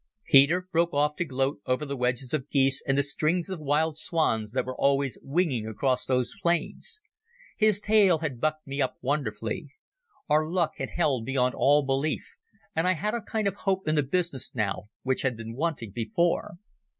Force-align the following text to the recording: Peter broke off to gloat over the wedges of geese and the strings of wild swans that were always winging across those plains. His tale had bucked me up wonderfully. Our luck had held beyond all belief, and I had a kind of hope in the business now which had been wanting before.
Peter 0.25 0.67
broke 0.71 0.95
off 0.95 1.15
to 1.15 1.23
gloat 1.23 1.61
over 1.67 1.85
the 1.85 1.95
wedges 1.95 2.33
of 2.33 2.49
geese 2.49 2.81
and 2.87 2.97
the 2.97 3.03
strings 3.03 3.49
of 3.51 3.59
wild 3.59 3.95
swans 3.95 4.51
that 4.51 4.65
were 4.65 4.75
always 4.75 5.19
winging 5.21 5.67
across 5.67 6.07
those 6.07 6.33
plains. 6.41 6.99
His 7.55 7.79
tale 7.79 8.17
had 8.17 8.41
bucked 8.41 8.65
me 8.65 8.81
up 8.81 8.97
wonderfully. 9.01 9.67
Our 10.27 10.49
luck 10.49 10.71
had 10.77 10.89
held 10.97 11.23
beyond 11.23 11.53
all 11.53 11.83
belief, 11.85 12.35
and 12.75 12.87
I 12.87 12.93
had 12.93 13.13
a 13.13 13.21
kind 13.21 13.47
of 13.47 13.53
hope 13.57 13.87
in 13.87 13.93
the 13.93 14.01
business 14.01 14.55
now 14.55 14.89
which 15.03 15.21
had 15.21 15.37
been 15.37 15.53
wanting 15.55 15.91
before. 15.91 16.55